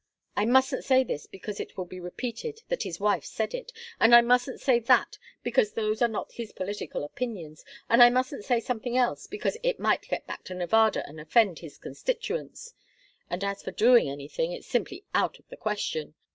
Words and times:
I 0.35 0.45
mustn't 0.45 0.83
say 0.83 1.03
this, 1.03 1.27
because 1.27 1.59
it 1.59 1.77
will 1.77 1.85
be 1.85 1.99
repeated 1.99 2.63
that 2.69 2.81
his 2.81 2.99
wife 2.99 3.23
said 3.23 3.53
it; 3.53 3.71
and 3.99 4.15
I 4.15 4.21
mustn't 4.21 4.59
say 4.59 4.79
that, 4.79 5.19
because 5.43 5.73
those 5.73 6.01
are 6.01 6.07
not 6.07 6.31
his 6.31 6.51
political 6.53 7.03
opinions; 7.03 7.63
and 7.87 8.01
I 8.01 8.09
mustn't 8.09 8.43
say 8.43 8.59
something 8.61 8.97
else, 8.97 9.27
because 9.27 9.59
it 9.61 9.79
might 9.79 10.07
get 10.07 10.25
back 10.25 10.43
to 10.45 10.55
Nevada 10.55 11.07
and 11.07 11.19
offend 11.21 11.59
his 11.59 11.77
constituents 11.77 12.73
and 13.29 13.43
as 13.43 13.61
for 13.61 13.69
doing 13.69 14.09
anything, 14.09 14.51
it's 14.53 14.65
simply 14.65 15.05
out 15.13 15.37
of 15.37 15.47
the 15.49 15.55
question. 15.57 16.15